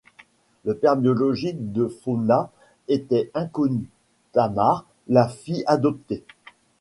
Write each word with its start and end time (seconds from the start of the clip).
Le 0.65 0.75
père 0.75 0.97
biologique 0.97 1.71
de 1.73 1.87
Fauna 1.87 2.51
étant 2.87 3.21
inconnu, 3.35 3.87
Tamar 4.31 4.85
la 5.07 5.27
fit 5.27 5.63
adopter. 5.67 6.23